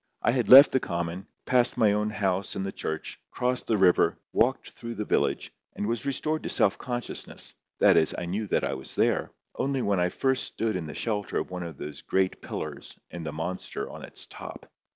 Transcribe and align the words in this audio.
I 0.23 0.31
had 0.31 0.49
left 0.49 0.71
the 0.71 0.79
common, 0.79 1.27
passed 1.45 1.77
my 1.77 1.93
own 1.93 2.09
house 2.09 2.55
and 2.55 2.65
the 2.65 2.71
church, 2.71 3.19
crossed 3.29 3.67
the 3.67 3.77
river, 3.77 4.17
walked 4.33 4.71
through 4.71 4.95
the 4.95 5.05
village, 5.05 5.51
and 5.75 5.85
was 5.85 6.07
restored 6.07 6.41
to 6.41 6.49
self 6.49 6.75
consciousness—that 6.79 7.97
is, 7.97 8.15
I 8.17 8.25
knew 8.25 8.47
that 8.47 8.63
I 8.63 8.73
was 8.73 8.95
there—only 8.95 9.83
when 9.83 9.99
first 10.09 10.53
I 10.53 10.55
stood 10.55 10.75
in 10.75 10.87
the 10.87 10.95
shelter 10.95 11.37
of 11.37 11.51
one 11.51 11.61
of 11.61 11.77
those 11.77 12.01
great 12.01 12.41
pillars 12.41 12.99
and 13.11 13.23
the 13.23 13.31
monster 13.31 13.87
on 13.91 14.01
its 14.03 14.25
top. 14.25 14.67